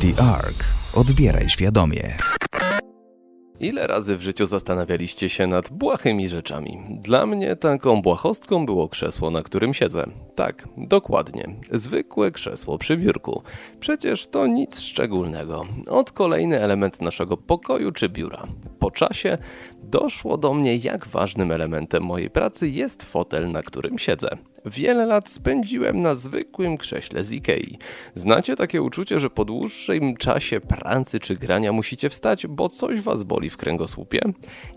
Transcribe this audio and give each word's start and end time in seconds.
The 0.00 0.22
Ark. 0.22 0.64
Odbieraj 0.94 1.48
świadomie. 1.48 2.16
Ile 3.60 3.86
razy 3.86 4.16
w 4.16 4.22
życiu 4.22 4.46
zastanawialiście 4.46 5.28
się 5.28 5.46
nad 5.46 5.70
błahymi 5.70 6.28
rzeczami? 6.28 6.78
Dla 6.90 7.26
mnie 7.26 7.56
taką 7.56 8.02
błahostką 8.02 8.66
było 8.66 8.88
krzesło, 8.88 9.30
na 9.30 9.42
którym 9.42 9.74
siedzę. 9.74 10.06
Tak, 10.34 10.68
dokładnie. 10.76 11.54
Zwykłe 11.72 12.30
krzesło 12.30 12.78
przy 12.78 12.96
biurku. 12.96 13.42
Przecież 13.80 14.26
to 14.26 14.46
nic 14.46 14.80
szczególnego. 14.80 15.64
Od 15.88 16.12
kolejny 16.12 16.60
element 16.60 17.00
naszego 17.00 17.36
pokoju 17.36 17.92
czy 17.92 18.08
biura. 18.08 18.46
Po 18.78 18.90
czasie 18.90 19.38
doszło 19.82 20.36
do 20.36 20.54
mnie, 20.54 20.76
jak 20.76 21.06
ważnym 21.06 21.52
elementem 21.52 22.02
mojej 22.02 22.30
pracy 22.30 22.68
jest 22.68 23.02
fotel, 23.02 23.50
na 23.50 23.62
którym 23.62 23.98
siedzę. 23.98 24.28
Wiele 24.66 25.06
lat 25.06 25.28
spędziłem 25.28 26.02
na 26.02 26.14
zwykłym 26.14 26.76
krześle 26.76 27.24
z 27.24 27.32
Ikei. 27.32 27.78
Znacie 28.14 28.56
takie 28.56 28.82
uczucie, 28.82 29.20
że 29.20 29.30
po 29.30 29.44
dłuższym 29.44 30.16
czasie 30.16 30.60
pracy 30.60 31.20
czy 31.20 31.36
grania 31.36 31.72
musicie 31.72 32.10
wstać, 32.10 32.46
bo 32.46 32.68
coś 32.68 33.00
was 33.00 33.22
boli 33.22 33.50
w 33.50 33.56
kręgosłupie? 33.56 34.20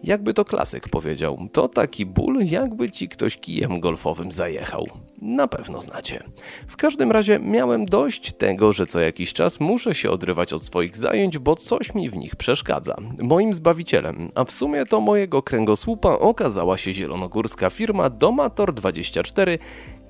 Jakby 0.04 0.34
to 0.34 0.46
klasyk 0.46 0.90
powiedział, 0.90 1.48
to 1.52 1.68
taki 1.68 2.06
ból, 2.06 2.38
jakby 2.46 2.92
ci 2.92 3.10
ktoś 3.10 3.38
kijem 3.38 3.80
golfowym 3.80 4.32
zajechał. 4.32 4.88
Na 5.22 5.48
pewno 5.48 5.82
znacie. 5.82 6.24
W 6.68 6.76
każdym 6.76 7.12
razie 7.12 7.40
miałem 7.40 7.86
dość 7.86 8.34
tego, 8.34 8.74
że 8.74 8.86
co 8.86 9.00
jakiś 9.00 9.34
czas 9.34 9.60
muszę 9.60 9.96
się 9.96 10.10
odrywać 10.12 10.54
od 10.54 10.64
swoich 10.64 10.98
zajęć, 10.98 11.38
bo 11.38 11.56
coś 11.56 11.94
mi 11.94 12.10
w 12.10 12.16
nich 12.16 12.36
przeszkadza. 12.36 12.96
Moim 13.22 13.54
zbawicielem, 13.54 14.30
a 14.36 14.44
w 14.44 14.52
sumie 14.52 14.86
to 14.86 15.00
mojego 15.00 15.44
kręgosłupa 15.44 16.10
okazała 16.10 16.78
się 16.78 16.94
zielonogórska 16.94 17.70
firma 17.70 18.10
Domator24, 18.10 19.58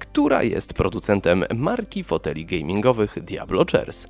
która 0.02 0.44
jest 0.44 0.74
producentem 0.74 1.46
marki 1.56 2.04
foteli 2.04 2.46
gamingowych 2.46 3.24
Diablo 3.24 3.66
Chairs. 3.72 4.08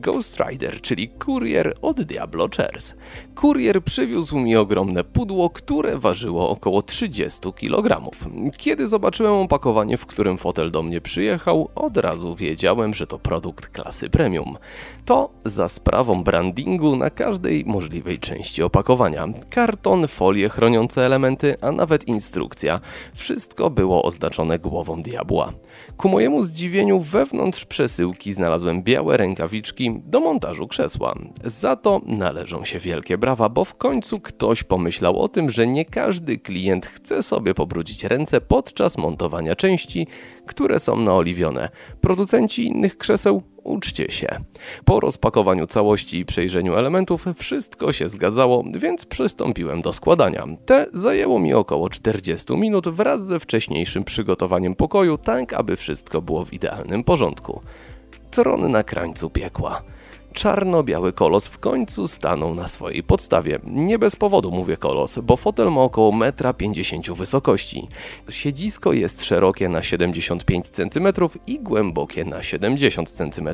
Ghost 0.00 0.40
Rider, 0.40 0.80
czyli 0.80 1.08
kurier 1.08 1.74
od 1.82 2.02
Diablo 2.02 2.48
Chairs. 2.56 2.94
Kurier 3.34 3.84
przywiózł 3.84 4.38
mi 4.38 4.56
ogromne 4.56 5.04
pudło, 5.04 5.50
które 5.50 5.98
ważyło 5.98 6.50
około 6.50 6.82
30 6.82 7.52
kg. 7.52 8.10
Kiedy 8.56 8.88
zobaczyłem 8.88 9.32
opakowanie, 9.32 9.96
w 9.96 10.06
którym 10.06 10.38
fotel 10.38 10.70
do 10.70 10.82
mnie 10.82 11.00
przyjechał, 11.00 11.68
od 11.74 11.96
razu 11.96 12.36
wiedziałem, 12.36 12.94
że 12.94 13.06
to 13.06 13.18
produkt 13.18 13.68
klasy 13.68 14.10
premium. 14.10 14.56
To 15.04 15.30
za 15.44 15.68
sprawą 15.68 16.24
brandingu 16.24 16.96
na 16.96 17.10
każdej 17.10 17.64
możliwej 17.64 18.18
części 18.18 18.62
opakowania. 18.62 19.28
Karton, 19.50 20.08
folie 20.08 20.48
chroniące 20.48 21.06
elementy, 21.06 21.56
a 21.60 21.72
nawet 21.72 22.08
instrukcja. 22.08 22.80
Wszystko 23.14 23.70
było 23.70 24.02
oznaczone 24.02 24.58
głową 24.58 25.02
diabła. 25.02 25.52
Ku 25.96 26.08
mojemu 26.08 26.42
zdziwieniu 26.42 27.00
wewnątrz 27.00 27.64
przesyłki 27.64 28.32
znalazłem 28.32 28.82
białe 28.82 29.16
rękawiczki 29.16 29.87
do 30.04 30.20
montażu 30.20 30.68
krzesła. 30.68 31.14
Za 31.44 31.76
to 31.76 32.00
należą 32.06 32.64
się 32.64 32.78
wielkie 32.78 33.18
brawa, 33.18 33.48
bo 33.48 33.64
w 33.64 33.74
końcu 33.74 34.20
ktoś 34.20 34.62
pomyślał 34.62 35.20
o 35.20 35.28
tym, 35.28 35.50
że 35.50 35.66
nie 35.66 35.84
każdy 35.84 36.38
klient 36.38 36.86
chce 36.86 37.22
sobie 37.22 37.54
pobrudzić 37.54 38.04
ręce 38.04 38.40
podczas 38.40 38.98
montowania 38.98 39.54
części, 39.54 40.06
które 40.46 40.78
są 40.78 40.96
naoliwione. 40.96 41.68
Producenci 42.00 42.66
innych 42.66 42.98
krzeseł 42.98 43.42
uczcie 43.68 44.10
się. 44.10 44.28
Po 44.84 45.00
rozpakowaniu 45.00 45.66
całości 45.66 46.18
i 46.18 46.24
przejrzeniu 46.24 46.74
elementów 46.74 47.24
wszystko 47.36 47.92
się 47.92 48.08
zgadzało, 48.08 48.64
więc 48.74 49.06
przystąpiłem 49.06 49.82
do 49.82 49.92
składania. 49.92 50.46
Te 50.66 50.86
zajęło 50.92 51.38
mi 51.38 51.54
około 51.54 51.90
40 51.90 52.56
minut 52.56 52.88
wraz 52.88 53.26
ze 53.26 53.40
wcześniejszym 53.40 54.04
przygotowaniem 54.04 54.74
pokoju, 54.74 55.18
tak 55.18 55.52
aby 55.52 55.76
wszystko 55.76 56.22
było 56.22 56.44
w 56.44 56.52
idealnym 56.52 57.04
porządku. 57.04 57.60
Tron 58.30 58.70
na 58.70 58.82
krańcu 58.82 59.30
piekła 59.30 59.82
czarno-biały 60.38 61.12
kolos 61.12 61.48
w 61.48 61.58
końcu 61.58 62.08
stanął 62.08 62.54
na 62.54 62.68
swojej 62.68 63.02
podstawie. 63.02 63.58
Nie 63.64 63.98
bez 63.98 64.16
powodu 64.16 64.50
mówię 64.50 64.76
kolos, 64.76 65.18
bo 65.18 65.36
fotel 65.36 65.72
ma 65.72 65.80
około 65.80 66.12
1,50 66.12 67.08
m 67.08 67.14
wysokości. 67.14 67.88
Siedzisko 68.30 68.92
jest 68.92 69.24
szerokie 69.24 69.68
na 69.68 69.82
75 69.82 70.68
cm 70.68 71.08
i 71.46 71.60
głębokie 71.60 72.24
na 72.24 72.42
70 72.42 73.10
cm. 73.10 73.48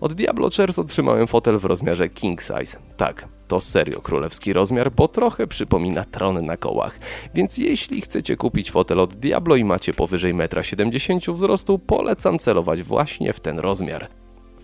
Od 0.00 0.12
Diablo 0.12 0.50
Chairs 0.56 0.78
otrzymałem 0.78 1.26
fotel 1.26 1.58
w 1.58 1.64
rozmiarze 1.64 2.08
king 2.08 2.40
size. 2.42 2.78
Tak, 2.96 3.28
to 3.48 3.60
serio 3.60 4.00
królewski 4.00 4.52
rozmiar, 4.52 4.92
bo 4.92 5.08
trochę 5.08 5.46
przypomina 5.46 6.04
tron 6.04 6.46
na 6.46 6.56
kołach. 6.56 6.98
Więc 7.34 7.58
jeśli 7.58 8.00
chcecie 8.00 8.36
kupić 8.36 8.70
fotel 8.70 9.00
od 9.00 9.14
Diablo 9.14 9.56
i 9.56 9.64
macie 9.64 9.94
powyżej 9.94 10.34
1,70 10.34 11.30
m 11.30 11.34
wzrostu, 11.36 11.78
polecam 11.78 12.38
celować 12.38 12.82
właśnie 12.82 13.32
w 13.32 13.40
ten 13.40 13.58
rozmiar 13.58 14.08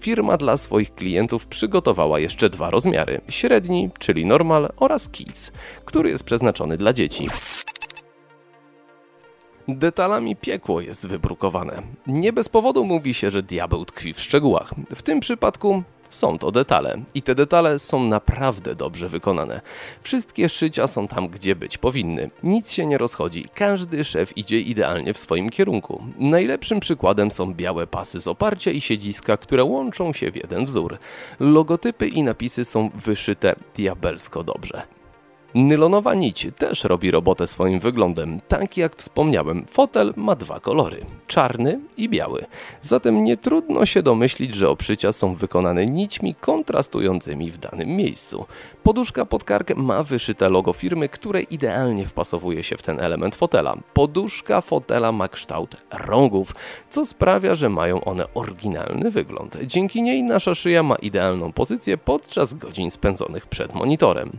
firma 0.05 0.37
dla 0.37 0.56
swoich 0.56 0.95
klientów 0.95 1.47
przygotowała 1.47 2.19
jeszcze 2.19 2.50
dwa 2.50 2.71
rozmiary: 2.71 3.21
średni, 3.28 3.91
czyli 3.99 4.27
normal, 4.27 4.69
oraz 4.77 5.09
kids, 5.09 5.53
który 5.84 6.11
jest 6.11 6.25
przeznaczony 6.25 6.77
dla 6.77 6.93
dzieci. 6.93 7.28
Detalami 9.69 10.37
piekło 10.37 10.81
jest 10.81 11.09
wybrukowane. 11.09 11.83
Nie 12.06 12.33
bez 12.33 12.49
powodu 12.49 12.84
mówi 12.84 13.15
się, 13.15 13.31
że 13.31 13.43
diabeł 13.43 13.84
tkwi 13.84 14.12
w 14.12 14.21
szczegółach. 14.21 14.75
W 14.95 15.03
tym 15.03 15.21
przypadku 15.21 15.83
są 16.10 16.38
to 16.38 16.50
detale 16.50 17.03
i 17.15 17.22
te 17.22 17.34
detale 17.34 17.78
są 17.78 18.04
naprawdę 18.04 18.75
dobrze 18.75 19.09
wykonane. 19.09 19.60
Wszystkie 20.03 20.48
szycia 20.48 20.87
są 20.87 21.09
tam, 21.09 21.28
gdzie 21.28 21.56
być 21.56 21.78
powinny. 21.78 22.31
Nic 22.42 22.72
się 22.72 22.87
nie 22.87 22.98
rozchodzi, 22.98 23.44
każdy 23.54 24.04
szef 24.04 24.37
idzie 24.37 24.60
idealnie 24.60 25.15
w 25.15 25.19
swoim 25.19 25.50
kierunku. 25.50 26.04
Najlepszym 26.19 26.81
przykładem 26.81 27.31
są 27.31 27.54
białe 27.54 27.87
pasy 27.87 28.20
z 28.20 28.28
oparcia 28.28 28.70
i 28.70 28.81
siedziska, 28.81 29.37
które 29.37 29.65
łączą 29.65 30.12
się 30.12 30.31
w 30.31 30.37
jeden 30.37 30.66
wzór. 30.66 30.98
Logotypy 31.41 32.09
i 32.09 32.22
napisy 32.22 32.65
są 32.65 32.91
wyszyte 32.94 33.54
diabelsko 33.76 34.44
dobrze. 34.44 34.82
Nylonowa 35.54 36.15
nić 36.15 36.47
też 36.59 36.84
robi 36.84 37.10
robotę 37.10 37.47
swoim 37.47 37.81
wyglądem. 37.81 38.41
Tak 38.48 38.76
jak 38.76 38.97
wspomniałem, 38.97 39.66
fotel 39.70 40.15
ma 40.16 40.34
dwa 40.34 40.60
kolory: 40.60 41.04
czarny 41.26 41.81
i 41.97 42.09
biały. 42.09 42.44
Zatem 42.82 43.25
nie 43.25 43.37
trudno 43.37 43.87
się 43.87 44.03
domyślić, 44.03 44.54
że 44.54 44.69
oprzycia 44.69 45.12
są 45.12 45.34
wykonane 45.34 45.87
nićmi 45.87 46.34
kontrastującymi 46.34 47.50
w 47.50 47.59
danym 47.59 47.88
miejscu. 47.88 48.47
Poduszka 48.82 49.26
pod 49.26 49.44
kark 49.44 49.76
ma 49.76 50.03
wyszyte 50.03 50.48
logo 50.48 50.72
firmy, 50.72 51.09
które 51.09 51.42
idealnie 51.42 52.06
wpasowuje 52.06 52.62
się 52.62 52.76
w 52.76 52.82
ten 52.82 53.00
element 53.00 53.34
fotela. 53.36 53.76
Poduszka 53.92 54.60
fotela 54.60 55.12
ma 55.12 55.28
kształt 55.28 55.76
rągów, 55.91 56.54
co 56.91 57.06
sprawia, 57.06 57.54
że 57.54 57.69
mają 57.69 58.04
one 58.04 58.34
oryginalny 58.34 59.10
wygląd. 59.10 59.59
Dzięki 59.62 60.03
niej 60.03 60.22
nasza 60.22 60.54
szyja 60.54 60.82
ma 60.82 60.97
idealną 60.97 61.53
pozycję 61.53 61.98
podczas 61.98 62.54
godzin 62.54 62.91
spędzonych 62.91 63.47
przed 63.47 63.75
monitorem. 63.75 64.31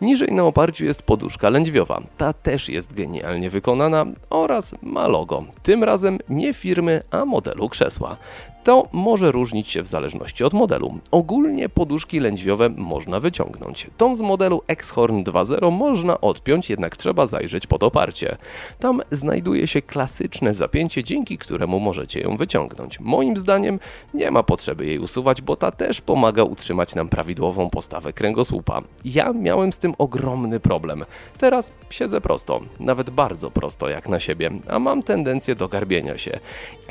Niżej 0.00 0.32
na 0.32 0.44
oparciu 0.60 0.84
jest 0.84 1.02
poduszka 1.02 1.50
lędźwiowa. 1.50 2.02
Ta 2.16 2.32
też 2.32 2.68
jest 2.68 2.94
genialnie 2.94 3.50
wykonana 3.50 4.06
oraz 4.30 4.74
ma 4.82 5.08
logo. 5.08 5.44
Tym 5.62 5.84
razem 5.84 6.18
nie 6.28 6.52
firmy, 6.52 7.02
a 7.10 7.24
modelu 7.24 7.68
krzesła. 7.68 8.16
To 8.64 8.88
może 8.92 9.32
różnić 9.32 9.68
się 9.68 9.82
w 9.82 9.86
zależności 9.86 10.44
od 10.44 10.52
modelu. 10.52 10.98
Ogólnie 11.10 11.68
poduszki 11.68 12.20
lędźwiowe 12.20 12.68
można 12.68 13.20
wyciągnąć. 13.20 13.86
Tą 13.96 14.14
z 14.14 14.20
modelu 14.20 14.62
Exhorn 14.68 15.22
2.0 15.22 15.72
można 15.72 16.20
odpiąć, 16.20 16.70
jednak 16.70 16.96
trzeba 16.96 17.26
zajrzeć 17.26 17.66
pod 17.66 17.82
oparcie. 17.82 18.36
Tam 18.78 19.00
znajduje 19.10 19.66
się 19.66 19.82
klasyczne 19.82 20.54
zapięcie, 20.54 21.04
dzięki 21.04 21.38
któremu 21.38 21.80
możecie 21.80 22.20
ją 22.20 22.36
wyciągnąć. 22.36 23.00
Moim 23.00 23.36
zdaniem 23.36 23.78
nie 24.14 24.30
ma 24.30 24.42
potrzeby 24.42 24.86
jej 24.86 24.98
usuwać, 24.98 25.42
bo 25.42 25.56
ta 25.56 25.70
też 25.70 26.00
pomaga 26.00 26.42
utrzymać 26.42 26.94
nam 26.94 27.08
prawidłową 27.08 27.70
postawę 27.70 28.12
kręgosłupa. 28.12 28.82
Ja 29.04 29.32
miałem 29.32 29.72
z 29.72 29.78
tym 29.78 29.94
ogromny 29.98 30.49
problem. 30.58 31.04
Teraz 31.38 31.72
siedzę 31.90 32.20
prosto, 32.20 32.60
nawet 32.80 33.10
bardzo 33.10 33.50
prosto 33.50 33.88
jak 33.88 34.08
na 34.08 34.20
siebie, 34.20 34.50
a 34.68 34.78
mam 34.78 35.02
tendencję 35.02 35.54
do 35.54 35.68
garbienia 35.68 36.18
się. 36.18 36.40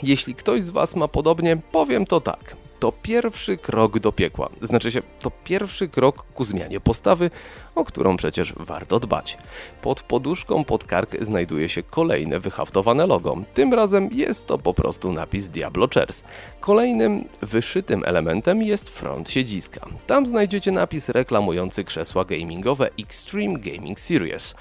Jeśli 0.04 0.36
ktoś 0.36 0.64
z 0.64 0.70
Was 0.70 0.96
ma 0.96 1.08
podobnie, 1.08 1.58
powiem 1.72 2.06
to 2.06 2.22
tak. 2.22 2.56
To 2.80 2.92
pierwszy 2.92 3.58
krok 3.58 4.00
do 4.00 4.12
piekła. 4.12 4.50
Znaczy 4.62 4.92
się, 4.92 5.02
to 5.20 5.32
pierwszy 5.44 5.88
krok 5.88 6.26
ku 6.34 6.44
zmianie 6.44 6.80
postawy, 6.80 7.30
o 7.76 7.86
którą 7.86 8.18
przecież 8.18 8.54
warto 8.58 9.00
dbać. 9.00 9.38
Pod 9.82 10.02
poduszką 10.02 10.64
pod 10.64 10.84
kark 10.84 11.16
znajduje 11.22 11.70
się 11.70 11.84
kolejne 11.84 12.40
wyhaftowane 12.40 13.08
logo. 13.08 13.38
Tym 13.54 13.74
razem 13.74 14.10
jest 14.12 14.48
to 14.48 14.58
po 14.58 14.74
prostu 14.74 15.12
napis 15.12 15.50
Diablo 15.50 15.88
Chairs. 15.94 16.24
Kolejnym 16.60 17.26
wyszytym 17.42 18.04
elementem 18.06 18.64
jest 18.64 18.90
front 18.90 19.30
siedziska. 19.30 19.86
Tam 20.08 20.28
znajdziecie 20.28 20.72
napis 20.72 21.10
reklamujący 21.10 21.84
krzesła 21.84 22.26
gamingowe 22.26 22.90
Extreme 23.00 23.60
Gaming 23.60 24.00
Series 24.00 24.56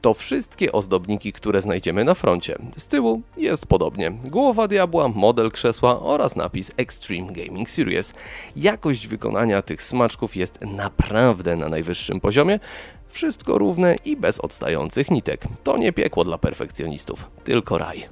to 0.00 0.14
wszystkie 0.14 0.72
ozdobniki, 0.72 1.32
które 1.32 1.62
znajdziemy 1.62 2.04
na 2.04 2.14
froncie. 2.14 2.56
Z 2.76 2.88
tyłu 2.88 3.22
jest 3.36 3.66
podobnie. 3.66 4.10
Głowa 4.10 4.68
diabła, 4.68 5.08
model 5.08 5.50
krzesła 5.50 6.00
oraz 6.00 6.36
napis 6.36 6.70
Extreme 6.76 7.32
Gaming 7.32 7.70
Series. 7.70 8.14
Jakość 8.56 9.06
wykonania 9.06 9.62
tych 9.62 9.82
smaczków 9.82 10.36
jest 10.36 10.60
naprawdę 10.60 11.56
na 11.56 11.68
najwyższym 11.68 12.20
poziomie. 12.20 12.60
Wszystko 13.08 13.58
równe 13.58 13.96
i 14.04 14.16
bez 14.16 14.40
odstających 14.40 15.10
nitek. 15.10 15.44
To 15.64 15.76
nie 15.76 15.92
piekło 15.92 16.24
dla 16.24 16.38
perfekcjonistów, 16.38 17.30
tylko 17.44 17.78
raj. 17.78 18.08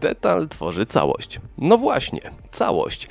Detal 0.00 0.48
tworzy 0.48 0.86
całość. 0.86 1.40
No 1.58 1.78
właśnie, 1.78 2.30
całość. 2.52 3.08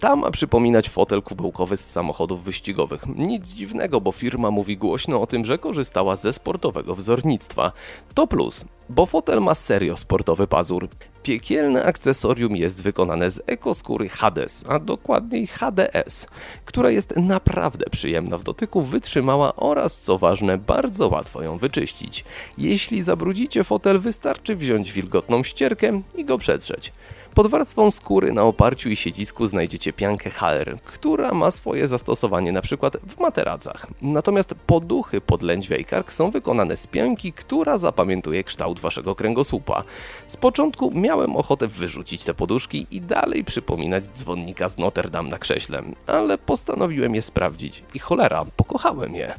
Ta 0.00 0.16
ma 0.16 0.30
przypominać 0.30 0.88
fotel 0.88 1.22
kubełkowy 1.22 1.76
z 1.76 1.90
samochodów 1.90 2.44
wyścigowych. 2.44 3.06
Nic 3.16 3.48
dziwnego, 3.48 4.00
bo 4.00 4.12
firma 4.12 4.50
mówi 4.50 4.76
głośno 4.76 5.20
o 5.20 5.26
tym, 5.26 5.44
że 5.44 5.58
korzystała 5.58 6.16
ze 6.16 6.32
sportowego 6.32 6.94
wzornictwa. 6.94 7.72
To 8.14 8.26
plus, 8.26 8.64
bo 8.88 9.06
fotel 9.06 9.40
ma 9.40 9.54
serio 9.54 9.96
sportowy 9.96 10.46
pazur. 10.46 10.88
Piekielne 11.22 11.84
akcesorium 11.84 12.56
jest 12.56 12.82
wykonane 12.82 13.30
z 13.30 13.42
ekoskóry 13.46 14.08
Hades, 14.08 14.64
a 14.68 14.78
dokładniej 14.78 15.46
HDS, 15.46 16.26
która 16.64 16.90
jest 16.90 17.16
naprawdę 17.16 17.84
przyjemna 17.90 18.38
w 18.38 18.42
dotyku, 18.42 18.82
wytrzymała 18.82 19.56
oraz, 19.56 20.00
co 20.00 20.18
ważne, 20.18 20.58
bardzo 20.58 21.08
łatwo 21.08 21.42
ją 21.42 21.58
wyczyścić. 21.58 22.24
Jeśli 22.58 23.02
zabrudzicie 23.02 23.64
fotel, 23.64 23.98
wystarczy 23.98 24.56
wziąć 24.56 24.92
wilgotną 24.92 25.42
ścierkę 25.42 26.02
i 26.14 26.24
go 26.24 26.38
przetrzeć. 26.38 26.92
Pod 27.38 27.46
warstwą 27.46 27.90
skóry 27.90 28.32
na 28.32 28.42
oparciu 28.42 28.88
i 28.88 28.96
siedzisku 28.96 29.46
znajdziecie 29.46 29.92
piankę 29.92 30.30
HR, 30.30 30.76
która 30.84 31.32
ma 31.32 31.50
swoje 31.50 31.88
zastosowanie 31.88 32.52
przykład 32.62 32.96
w 33.08 33.20
materacach. 33.20 33.86
Natomiast 34.02 34.54
poduchy 34.66 35.20
pod 35.20 35.42
lędźwia 35.42 35.76
i 35.76 35.84
kark 35.84 36.12
są 36.12 36.30
wykonane 36.30 36.76
z 36.76 36.86
pianki, 36.86 37.32
która 37.32 37.78
zapamiętuje 37.78 38.44
kształt 38.44 38.80
waszego 38.80 39.14
kręgosłupa. 39.14 39.82
Z 40.26 40.36
początku 40.36 40.90
miałem 40.94 41.36
ochotę 41.36 41.66
wyrzucić 41.66 42.24
te 42.24 42.34
poduszki 42.34 42.86
i 42.90 43.00
dalej 43.00 43.44
przypominać 43.44 44.04
dzwonnika 44.04 44.68
z 44.68 44.78
Notre 44.78 45.10
Dame 45.10 45.30
na 45.30 45.38
krześle, 45.38 45.82
ale 46.06 46.38
postanowiłem 46.38 47.14
je 47.14 47.22
sprawdzić 47.22 47.82
i 47.94 47.98
cholera, 47.98 48.44
pokochałem 48.56 49.14
je. 49.14 49.34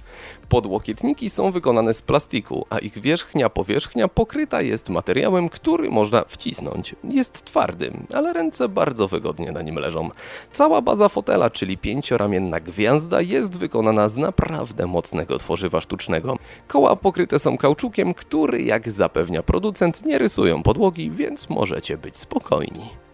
Podłokietniki 0.49 1.29
są 1.29 1.51
wykonane 1.51 1.93
z 1.93 2.01
plastiku, 2.01 2.65
a 2.69 2.79
ich 2.79 2.99
wierzchnia 2.99 3.49
powierzchnia 3.49 4.07
pokryta 4.07 4.61
jest 4.61 4.89
materiałem, 4.89 5.49
który 5.49 5.89
można 5.89 6.23
wcisnąć. 6.27 6.95
Jest 7.03 7.45
twardy, 7.45 7.88
ale 8.13 8.33
ręce 8.33 8.69
bardzo 8.69 9.07
wygodnie 9.07 9.51
na 9.51 9.61
nim 9.61 9.75
leżą. 9.75 10.09
Cała 10.51 10.81
baza 10.81 11.09
fotela, 11.09 11.49
czyli 11.49 11.77
pięcioramienna 11.77 12.59
gwiazda, 12.59 13.21
jest 13.21 13.59
wykonana 13.59 14.09
z 14.09 14.17
naprawdę 14.17 14.87
mocnego 14.87 15.37
tworzywa 15.37 15.81
sztucznego. 15.81 16.37
Koła 16.67 16.95
pokryte 16.95 17.39
są 17.39 17.57
kauczukiem, 17.57 18.13
który, 18.13 18.61
jak 18.61 18.91
zapewnia 18.91 19.43
producent, 19.43 20.05
nie 20.05 20.17
rysują 20.17 20.63
podłogi, 20.63 21.11
więc 21.11 21.49
możecie 21.49 21.97
być 21.97 22.17
spokojni 22.17 23.08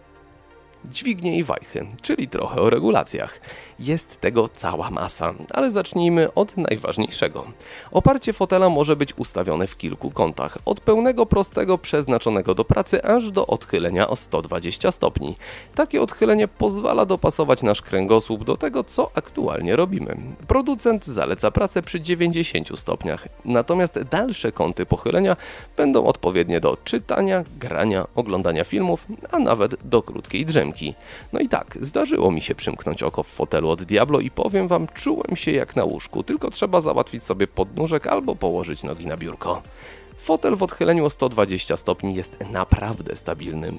dźwignie 0.84 1.38
i 1.38 1.44
wajchy, 1.44 1.86
czyli 2.02 2.28
trochę 2.28 2.60
o 2.60 2.70
regulacjach. 2.70 3.40
Jest 3.78 4.20
tego 4.20 4.48
cała 4.48 4.90
masa, 4.90 5.34
ale 5.54 5.70
zacznijmy 5.70 6.34
od 6.34 6.56
najważniejszego. 6.56 7.46
Oparcie 7.92 8.32
fotela 8.32 8.68
może 8.68 8.96
być 8.96 9.18
ustawione 9.18 9.66
w 9.66 9.76
kilku 9.76 10.10
kątach, 10.10 10.58
od 10.64 10.80
pełnego 10.80 11.26
prostego 11.26 11.78
przeznaczonego 11.78 12.54
do 12.54 12.64
pracy 12.64 13.04
aż 13.04 13.30
do 13.30 13.46
odchylenia 13.46 14.08
o 14.08 14.16
120 14.16 14.92
stopni. 14.92 15.36
Takie 15.74 16.02
odchylenie 16.02 16.48
pozwala 16.48 17.06
dopasować 17.06 17.62
nasz 17.62 17.82
kręgosłup 17.82 18.44
do 18.44 18.56
tego, 18.56 18.84
co 18.84 19.10
aktualnie 19.14 19.76
robimy. 19.76 20.16
Producent 20.48 21.06
zaleca 21.06 21.50
pracę 21.50 21.82
przy 21.82 22.00
90 22.00 22.78
stopniach, 22.78 23.28
natomiast 23.44 24.02
dalsze 24.02 24.52
kąty 24.52 24.86
pochylenia 24.86 25.36
będą 25.76 26.04
odpowiednie 26.04 26.60
do 26.60 26.76
czytania, 26.84 27.44
grania, 27.58 28.06
oglądania 28.14 28.64
filmów, 28.64 29.06
a 29.30 29.38
nawet 29.38 29.88
do 29.88 30.02
krótkiej 30.02 30.46
drzemki. 30.46 30.75
No 31.32 31.40
i 31.40 31.48
tak, 31.48 31.78
zdarzyło 31.80 32.30
mi 32.30 32.40
się 32.40 32.54
przymknąć 32.54 33.02
oko 33.02 33.22
w 33.22 33.28
fotelu 33.28 33.68
od 33.68 33.82
Diablo 33.82 34.20
i 34.20 34.30
powiem 34.30 34.68
wam, 34.68 34.86
czułem 34.94 35.36
się 35.36 35.50
jak 35.52 35.76
na 35.76 35.84
łóżku, 35.84 36.22
tylko 36.22 36.50
trzeba 36.50 36.80
załatwić 36.80 37.22
sobie 37.24 37.46
podnóżek 37.46 38.06
albo 38.06 38.36
położyć 38.36 38.82
nogi 38.82 39.06
na 39.06 39.16
biurko. 39.16 39.62
Fotel 40.18 40.56
w 40.56 40.62
odchyleniu 40.62 41.04
o 41.04 41.10
120 41.10 41.76
stopni 41.76 42.14
jest 42.14 42.36
naprawdę 42.50 43.16
stabilny. 43.16 43.72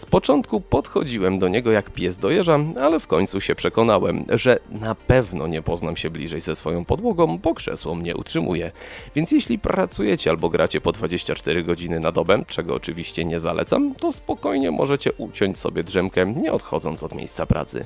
Z 0.00 0.06
początku 0.06 0.60
podchodziłem 0.60 1.38
do 1.38 1.48
niego 1.48 1.72
jak 1.72 1.90
pies 1.90 2.18
do 2.18 2.30
jeża, 2.30 2.58
ale 2.80 3.00
w 3.00 3.06
końcu 3.06 3.40
się 3.40 3.54
przekonałem, 3.54 4.24
że 4.30 4.58
na 4.70 4.94
pewno 4.94 5.46
nie 5.46 5.62
poznam 5.62 5.96
się 5.96 6.10
bliżej 6.10 6.40
ze 6.40 6.54
swoją 6.54 6.84
podłogą, 6.84 7.38
bo 7.38 7.54
krzesło 7.54 7.94
mnie 7.94 8.16
utrzymuje. 8.16 8.72
Więc 9.14 9.32
jeśli 9.32 9.58
pracujecie 9.58 10.30
albo 10.30 10.50
gracie 10.50 10.80
po 10.80 10.92
24 10.92 11.64
godziny 11.64 12.00
na 12.00 12.12
dobę, 12.12 12.44
czego 12.46 12.74
oczywiście 12.74 13.24
nie 13.24 13.40
zalecam, 13.40 13.94
to 13.94 14.12
spokojnie 14.12 14.70
możecie 14.70 15.12
uciąć 15.12 15.58
sobie 15.58 15.84
drzemkę, 15.84 16.26
nie 16.26 16.52
odchodząc 16.52 17.02
od 17.02 17.14
miejsca 17.14 17.46
pracy. 17.46 17.84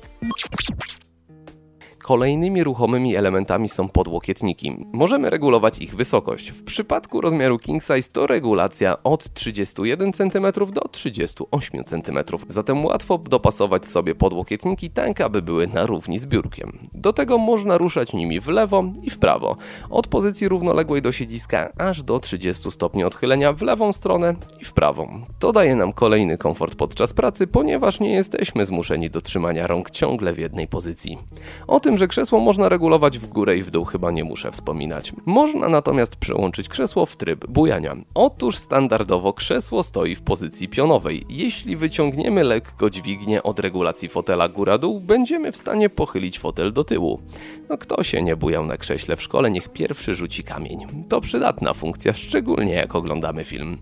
Kolejnymi 2.04 2.64
ruchomymi 2.64 3.16
elementami 3.16 3.68
są 3.68 3.88
podłokietniki. 3.88 4.76
Możemy 4.92 5.30
regulować 5.30 5.78
ich 5.78 5.94
wysokość. 5.94 6.50
W 6.50 6.64
przypadku 6.64 7.20
rozmiaru 7.20 7.58
king 7.58 7.82
size 7.82 8.10
to 8.12 8.26
regulacja 8.26 9.02
od 9.02 9.34
31 9.34 10.12
cm 10.12 10.46
do 10.72 10.88
38 10.88 11.84
cm. 11.84 12.18
Zatem 12.48 12.84
łatwo 12.84 13.18
dopasować 13.18 13.88
sobie 13.88 14.14
podłokietniki 14.14 14.90
tak, 14.90 15.20
aby 15.20 15.42
były 15.42 15.66
na 15.66 15.86
równi 15.86 16.18
z 16.18 16.26
biurkiem. 16.26 16.88
Do 16.94 17.12
tego 17.12 17.38
można 17.38 17.78
ruszać 17.78 18.12
nimi 18.12 18.40
w 18.40 18.48
lewo 18.48 18.84
i 19.02 19.10
w 19.10 19.18
prawo. 19.18 19.56
Od 19.90 20.06
pozycji 20.06 20.48
równoległej 20.48 21.02
do 21.02 21.12
siedziska 21.12 21.72
aż 21.78 22.02
do 22.02 22.20
30 22.20 22.70
stopni 22.70 23.04
odchylenia 23.04 23.52
w 23.52 23.62
lewą 23.62 23.92
stronę 23.92 24.34
i 24.60 24.64
w 24.64 24.72
prawą. 24.72 25.22
To 25.38 25.52
daje 25.52 25.76
nam 25.76 25.92
kolejny 25.92 26.38
komfort 26.38 26.74
podczas 26.74 27.12
pracy, 27.12 27.46
ponieważ 27.46 28.00
nie 28.00 28.12
jesteśmy 28.12 28.64
zmuszeni 28.64 29.10
do 29.10 29.20
trzymania 29.20 29.66
rąk 29.66 29.90
ciągle 29.90 30.32
w 30.32 30.38
jednej 30.38 30.68
pozycji. 30.68 31.18
O 31.66 31.80
tym 31.80 31.93
tym, 31.94 31.98
że 31.98 32.08
krzesło 32.08 32.40
można 32.40 32.68
regulować 32.68 33.18
w 33.18 33.26
górę 33.26 33.56
i 33.56 33.62
w 33.62 33.70
dół 33.70 33.84
chyba 33.84 34.10
nie 34.10 34.24
muszę 34.24 34.50
wspominać. 34.50 35.12
Można 35.26 35.68
natomiast 35.68 36.16
przełączyć 36.16 36.68
krzesło 36.68 37.06
w 37.06 37.16
tryb 37.16 37.46
bujania. 37.46 37.96
Otóż 38.14 38.56
standardowo 38.58 39.32
krzesło 39.32 39.82
stoi 39.82 40.14
w 40.14 40.22
pozycji 40.22 40.68
pionowej. 40.68 41.24
Jeśli 41.28 41.76
wyciągniemy 41.76 42.44
lekko 42.44 42.90
dźwignię 42.90 43.42
od 43.42 43.60
regulacji 43.60 44.08
fotela 44.08 44.48
góra-dół, 44.48 45.00
będziemy 45.00 45.52
w 45.52 45.56
stanie 45.56 45.88
pochylić 45.88 46.38
fotel 46.38 46.72
do 46.72 46.84
tyłu. 46.84 47.20
No 47.68 47.78
kto 47.78 48.02
się 48.02 48.22
nie 48.22 48.36
bujał 48.36 48.66
na 48.66 48.76
krześle 48.76 49.16
w 49.16 49.22
szkole, 49.22 49.50
niech 49.50 49.68
pierwszy 49.68 50.14
rzuci 50.14 50.44
kamień. 50.44 50.86
To 51.08 51.20
przydatna 51.20 51.74
funkcja, 51.74 52.12
szczególnie 52.12 52.72
jak 52.72 52.94
oglądamy 52.94 53.44
film 53.44 53.78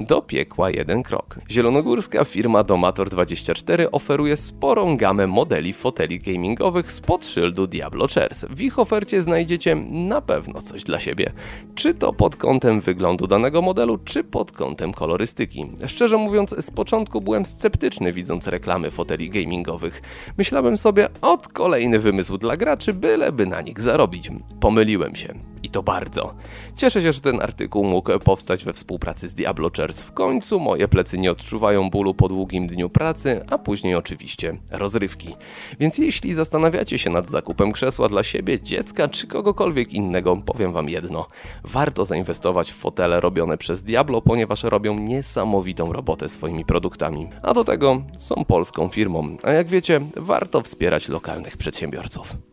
do 0.00 0.22
piekła 0.22 0.70
jeden 0.70 1.02
krok. 1.02 1.36
Zielonogórska 1.50 2.24
firma 2.24 2.62
Domator24 2.62 3.86
oferuje 3.92 4.36
sporą 4.36 4.96
gamę 4.96 5.26
modeli 5.26 5.72
foteli 5.72 6.18
gamingowych 6.18 6.92
spod 6.92 7.26
szyldu 7.26 7.66
Diablo 7.66 8.06
Chairs. 8.08 8.44
W 8.50 8.60
ich 8.60 8.78
ofercie 8.78 9.22
znajdziecie 9.22 9.74
na 9.90 10.20
pewno 10.20 10.62
coś 10.62 10.84
dla 10.84 11.00
siebie. 11.00 11.32
Czy 11.74 11.94
to 11.94 12.12
pod 12.12 12.36
kątem 12.36 12.80
wyglądu 12.80 13.26
danego 13.26 13.62
modelu, 13.62 13.98
czy 13.98 14.24
pod 14.24 14.52
kątem 14.52 14.92
kolorystyki. 14.92 15.66
Szczerze 15.86 16.16
mówiąc, 16.16 16.54
z 16.64 16.70
początku 16.70 17.20
byłem 17.20 17.46
sceptyczny 17.46 18.12
widząc 18.12 18.46
reklamy 18.46 18.90
foteli 18.90 19.30
gamingowych. 19.30 20.02
Myślałem 20.38 20.76
sobie, 20.76 21.08
od 21.20 21.48
kolejny 21.48 21.98
wymysł 21.98 22.38
dla 22.38 22.56
graczy, 22.56 22.92
byleby 22.92 23.46
na 23.46 23.60
nich 23.60 23.80
zarobić. 23.80 24.30
Pomyliłem 24.60 25.14
się. 25.14 25.34
I 25.62 25.70
to 25.70 25.82
bardzo. 25.82 26.34
Cieszę 26.76 27.02
się, 27.02 27.12
że 27.12 27.20
ten 27.20 27.42
artykuł 27.42 27.84
mógł 27.84 28.18
powstać 28.18 28.64
we 28.64 28.72
współpracy 28.72 29.28
z 29.28 29.34
Diablo 29.34 29.70
Chairs. 29.76 30.00
W 30.00 30.12
końcu 30.12 30.60
moje 30.60 30.88
plecy 30.88 31.18
nie 31.18 31.30
odczuwają 31.30 31.90
bólu 31.90 32.14
po 32.14 32.28
długim 32.28 32.66
dniu 32.66 32.90
pracy, 32.90 33.44
a 33.50 33.58
później 33.58 33.94
oczywiście 33.94 34.56
rozrywki. 34.70 35.34
Więc 35.80 35.98
jeśli 35.98 36.34
zastanawiacie 36.34 36.98
się 36.98 37.10
nad 37.10 37.30
zakupem 37.30 37.72
krzesła 37.72 38.08
dla 38.08 38.24
siebie, 38.24 38.60
dziecka 38.60 39.08
czy 39.08 39.26
kogokolwiek 39.26 39.92
innego, 39.92 40.36
powiem 40.36 40.72
wam 40.72 40.88
jedno. 40.88 41.26
Warto 41.64 42.04
zainwestować 42.04 42.72
w 42.72 42.76
fotele 42.76 43.20
robione 43.20 43.58
przez 43.58 43.82
Diablo, 43.82 44.22
ponieważ 44.22 44.62
robią 44.62 44.98
niesamowitą 44.98 45.92
robotę 45.92 46.28
swoimi 46.28 46.64
produktami. 46.64 47.28
A 47.42 47.54
do 47.54 47.64
tego 47.64 48.02
są 48.18 48.44
polską 48.44 48.88
firmą. 48.88 49.36
A 49.42 49.52
jak 49.52 49.68
wiecie, 49.68 50.00
warto 50.16 50.62
wspierać 50.62 51.08
lokalnych 51.08 51.56
przedsiębiorców. 51.56 52.49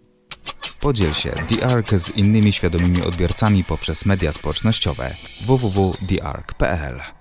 Podziel 0.79 1.13
się. 1.13 1.31
The 1.47 1.67
Ark 1.67 1.91
z 1.93 2.09
innymi 2.09 2.53
świadomymi 2.53 3.01
odbiorcami 3.01 3.63
poprzez 3.63 4.05
media 4.05 4.33
społecznościowe. 4.33 5.11
www.theark.pl 5.45 7.16